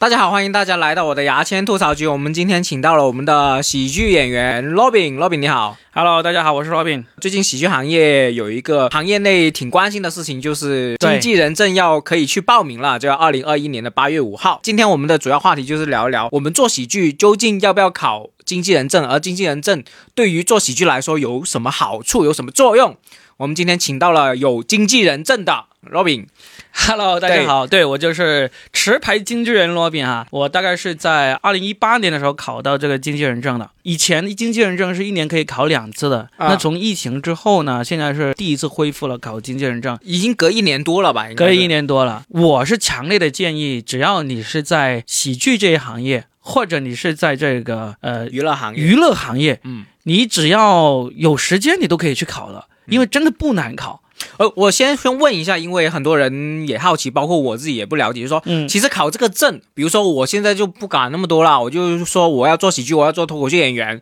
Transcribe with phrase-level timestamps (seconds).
[0.00, 2.06] 大家好，欢迎大家来到我的牙签吐槽局。
[2.06, 7.02] 我们今天请到了我们的喜剧演员 Robin，Robin 你好，Hello，大家好，我是 Robin。
[7.20, 14.60] 最近喜剧行业有一个行业内挺关心的事情，就是经纪人证要可以去报名了，就要二零二一年的八月五号。
[14.62, 19.82] 今天我们的主要话题就是聊一聊我们做喜剧究竟要不要考经纪人证，而经纪人证
[20.14, 22.96] 对于做喜剧来说有什么好处，有什么作用？
[23.38, 27.84] 我们今天请到了有经纪人证的 Robin，Hello，大家好，对。
[27.84, 33.70] 我就是持牌经纪人 Robin 啊，我大概是在二零一八年的时候考到这个经纪人证的。
[33.84, 41.28] 以前经纪人证是一年可以考两次的，那从疫情之后呢，现在是第一次恢复了考经纪人证，已经隔一年多了吧？
[41.36, 42.24] 隔一年多了。
[42.30, 52.64] 我是强烈的建议，只要你是在喜剧这一行业，或者你是在这个呃娱乐行业，娱乐行业，嗯，你只要有时间，你都可以去考的。
[52.88, 54.02] 因为真的不难考，
[54.38, 64.00] 呃，我先先问一下，因为很多人也好奇，包括我自己也不了解，就说，嗯，其实考这个证，比如说我现在就不敢那么多了，我就说我要做喜剧，我要做脱口秀演员，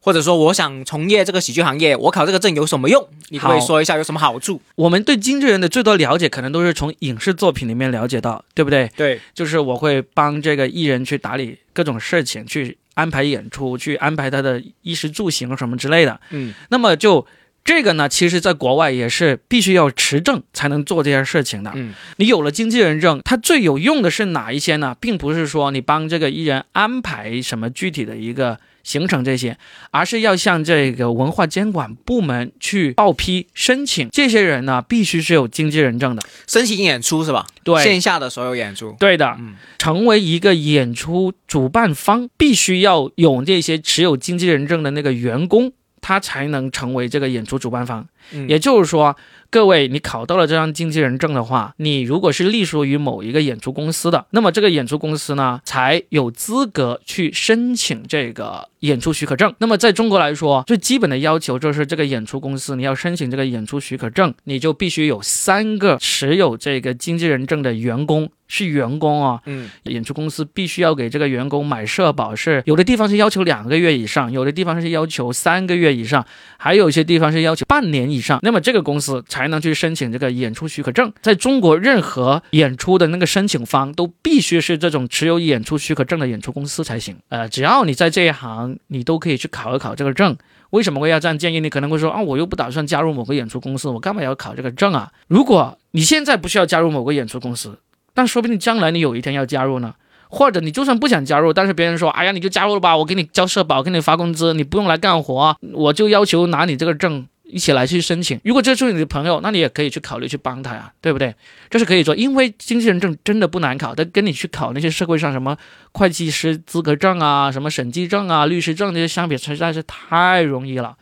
[0.00, 3.06] 或者说我想从业这个喜剧行业，我考这个证有什么用？
[3.30, 4.60] 你可以说一下有什么好处？
[4.76, 8.90] 我们对经纪人的最多了解，可能都是从影视作品里面了解到，对不对？
[8.96, 17.26] 对，就是我会帮这个艺人去打理各种事情，去安排演出，去安排他的衣食住行什么之类的，嗯，那么就。
[17.64, 21.70] 这个呢，其实在国外也是必须要持证才能做这件事情的。
[21.74, 24.96] 嗯，你有了经纪人证，它最有用的是哪一些呢？
[24.98, 29.56] 并不是说你帮这个艺人安排什么具体的一个行程这些，
[29.90, 34.08] 而是要向这个文化监管部门去报批申请。
[34.10, 37.46] 这些人呢，必须是有经纪人证的，申请演出是吧？
[37.62, 38.96] 对，线下的所有演出。
[38.98, 45.72] 对的，嗯，成为一个演出主办方，必须要有这些持有经纪人证的那个员工。
[46.00, 48.06] 他才能成为这个演出主办方，
[48.48, 49.16] 也就是说，
[49.52, 59.52] 各位，你考到了这张经纪人证的话，你如果是隶属于某一个演出公司的，那么这个演出公司呢，才有资格去申请这个演出许可证。
[59.58, 68.30] 那么在中国来说，最基本的要求就是这个演出公司你要申请这个演出许可证，你就必须有三个持有这个经纪人证的员工。
[68.52, 76.26] 是员工啊，嗯，演出公司必须要给这个员工买社保，是有的地方是要求两个月以上，有的地方是要求三个月以上，
[76.56, 81.10] 还有一些地方是要求半年以上，那么这个公司才才能去申请这个演出许可证。
[81.22, 87.16] 在中国，任何演出的那个申请方都必须是这种持有演出许可证的演出公司才行。
[87.30, 90.36] 呃，只要你在这一行，你都可以去考一考这个证。
[90.70, 91.60] 为什么会要这样建议？
[91.60, 95.10] 你可能会说啊，我又不打算加入某个演出公司，我干嘛要考这个证啊？
[95.26, 97.78] 如果你现在不需要加入某个演出公司。
[98.12, 99.94] 但说不定将来你有一天要加入呢，
[100.28, 108.40] 或者你就算不想加入，但是别人说，哎呀，你就加入了吧，我给你交社保，给你发工资，你不用来干活，我就要求拿你这个证一起来去申请。
[108.44, 111.34] 如果这是你的朋友，那你也可以去考虑去帮他呀，对不对？
[111.68, 115.56] 这是可以做，因为经纪人证真的不难考，但跟你去考那些社会上什么
[115.92, 120.96] 会计师资格证啊、什么审计证啊、律师证这些相比，实在是太容易了。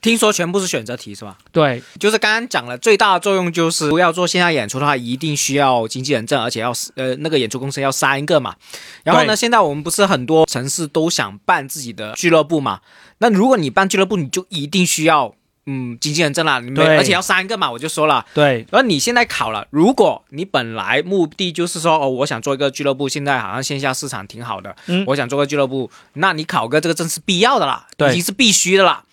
[0.00, 1.36] 听说全部是选择题是吧？
[1.52, 8.56] 对，就是刚刚讲了，最大的作用就是要做线下演出的话，一定需要经纪人证，而且要呃那个演出公司要三个嘛。
[9.04, 12.80] 然后呢，现在我们不是很多城市都想办自己的俱乐部嘛？
[13.18, 15.34] 那如果你办俱乐部，你就一定需要
[15.66, 17.70] 嗯经纪人证啦，对，而且要三个嘛。
[17.70, 18.64] 我就说了，对。
[18.70, 29.04] 而你现在考了，如果你本来目的就是说哦，我想做一个俱乐部，现在好像线下市场挺好的，嗯，我想做个俱乐部，那你考个这个证是必要的啦，已经是必须的啦。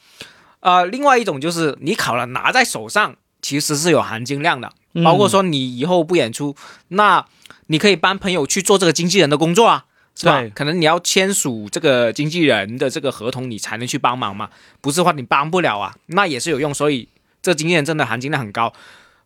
[0.60, 4.72] 呃，另外一种就是你考了拿在手上，其实是有含金量的。
[5.04, 6.56] 包括说你以后不演出，
[6.90, 7.26] 那
[7.66, 10.44] 你可以帮朋友去做这个经纪人的工作啊，是吧？
[10.54, 14.50] 可能你要签署这个经纪人的这个合同，你才能去帮忙嘛，
[14.82, 15.96] 不是的话你帮不了啊。
[16.08, 17.08] 那也是有用，所以
[17.42, 18.74] 这经纪人真的含金量很高。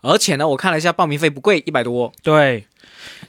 [0.02, 2.14] 而且呢，我看了一下报名费不贵，一百多。
[2.22, 2.68] 对，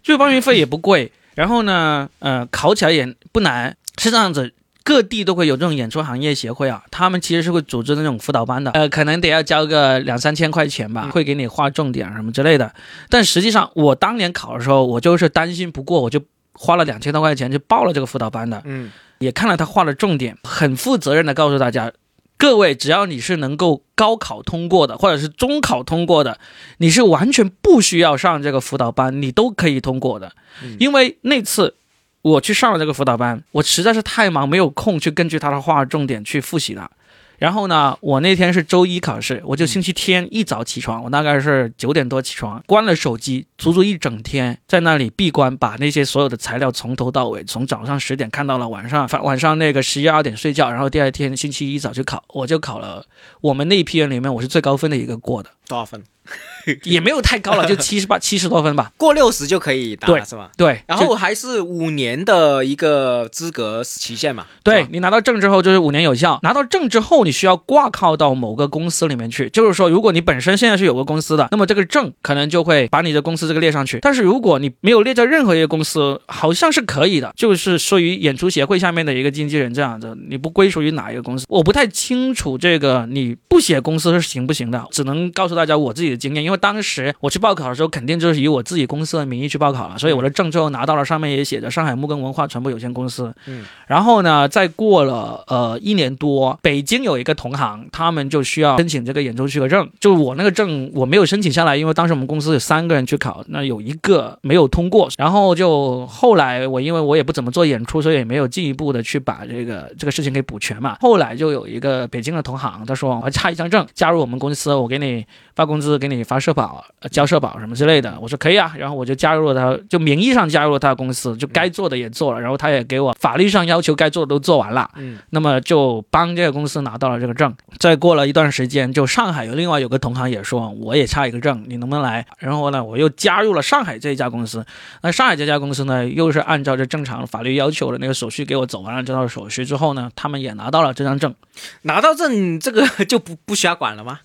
[0.02, 1.10] 就报名费也不贵。
[1.34, 4.54] 然后呢，呃，考起来也不难，是这样子。
[4.84, 12.74] 各地都会有这种演出行业协会啊，他们其实是会组织那种辅导班的，呃，可能得要交个两三千块钱吧，会给你划重点什么之类的。
[13.10, 16.22] 但实际上，我当年考的时候，我就是担心不过，我就
[16.58, 18.60] 花了两千多块钱就报了这个辅导班的。
[18.64, 18.90] 嗯，
[19.20, 21.92] 也看了他画的重点，很负责任的告诉大家，
[22.36, 26.38] 各位只要你是能够高考通过的，或者是中考通过的，
[26.78, 30.32] 你是完全不需要上这个辅导班，你都可以通过的，
[30.78, 31.76] 因为那次。
[32.20, 36.90] 我去上了这个辅导班，我实在是太忙，没有空去根据他的话重点去复习了。
[37.38, 53.06] 然后呢，我那天是周一考试，我就星期天一早起床，我大概是九点多起床，关了手机，足足一整天在那里闭关，把那些所有的材料从头到尾，从早上十点看到了晚上，晚上那个十一二点睡觉，然后第二天星期一早就考，我就考了。
[53.40, 55.50] 我们那一批人里面，我是最高分的一个过的。
[55.68, 56.02] 多少分？
[56.84, 58.92] 也没有太高了，就七十八、七十多分吧。
[58.98, 60.50] 过六十就可以打了，是吧？
[60.58, 60.82] 对。
[60.86, 64.44] 然后还是五年的一个资格期限嘛。
[64.62, 66.38] 对你拿到证之后就是五年有效。
[66.42, 69.48] 拿到证之后，你需要挂靠到某个公司里面去。
[69.48, 74.00] 就是说，如果你本身现在是有个公司的，那么这个证可能就会把你的公司这个列上去。
[74.02, 84.84] 但是如果你没有列在任何一个公司，好像是可以的，就是属于演出协会下面的一个经纪人这样子，你不归属于哪一个公司，我不太清楚这个你不写公司是行不行的。
[84.90, 87.38] 只能告诉大家我自己的经验，因为当时我去。
[87.38, 93.32] 报考的时候肯定就是以我自己公司的名义去报考了，所以我的证最后拿到了，上面也写着上海木根文化传播有限公司。
[93.46, 110.96] 嗯，然后呢，再过了呃一年多，北京有一个同行，他们就需要申请这个演出许可证，就我那个证我没有申请下来，因为当时我们公司有三个人去考，那有一个没有通过，然后就后来我因为我也不怎么做演出，所以也没有进一步的去把这个这个事情给补全嘛。
[111.00, 115.24] 后来就有一个北京的同行，他说我还差一张证，加入我们公司，我给你
[115.58, 117.26] 发工资，给你发社保，交。
[117.26, 127.52] 社保什么之类的，我说可以啊，然后我就加入了他，就名义上加入了他的公司，就该做的也做了，然后他也给我法律上要求该做的都做完了，嗯，那么就帮这个公司拿到了这个证。
[127.78, 132.24] 再过了一段时间，就上海有另外有个同行也说，我也差一个证，你能不能来？
[132.38, 134.64] 然后呢，我又加入了上海这一家公司。
[135.02, 141.34] 那上海这家公司呢，又是按照这正常法律要求的那个手续给我走完了这套手续之后呢，他们也拿到了这张证。
[141.82, 144.20] 拿到证这个就不不需要管了吗？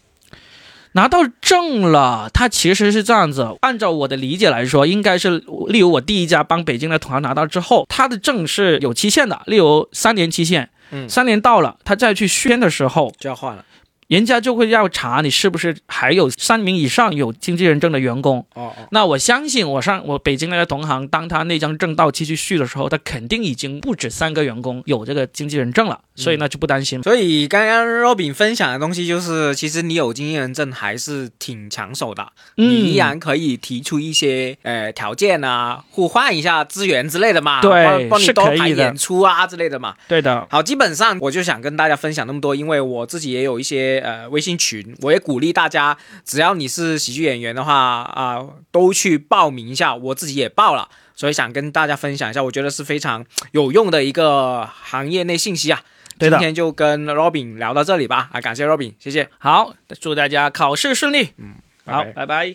[0.94, 3.56] 拿到证了，他其实是这样子。
[3.62, 13.66] 按照我的理解来说，应该是，例如我第一家帮北京的同行拿到之后，他的证是有期限的，例如三年期限，嗯，三年到了，他再去宣的时候就要换了。
[14.14, 18.46] 人家就会要查你是不是还有三名以上有经纪人证的员工。
[18.54, 18.88] 哦哦。
[18.92, 27.02] 那我相信我上我北京那个同行，当他那张证到期去续的时候，他肯定已经不止三个员工有这个经纪人证了，所以那就不担心。
[27.02, 32.28] 所以刚刚 Robin 分享的东西就是，其实你有经纪人证还是挺抢手的，
[32.58, 37.62] 你依然可以提出一些呃条件啊，互换一下资源之类的嘛。
[37.62, 39.96] 对，帮你多排演出啊之类的嘛。
[40.08, 40.46] 对的。
[40.52, 44.03] 好，基本上我就想跟大家分享那么多，因为我自己也有一些。
[44.04, 49.96] 呃，微信群，我也鼓励大家，只要你是喜剧演员的话啊，都去报名一下。
[49.96, 55.82] 我自己也报了，所以想跟大家分享一下，我觉得是非常有用的一个行业内信息啊。
[56.20, 59.30] 今天就跟 Robin 聊到这里吧，啊，感谢 Robin，谢谢。
[59.40, 61.30] 好，祝大家考试顺利。
[61.38, 62.52] 嗯，好，拜拜。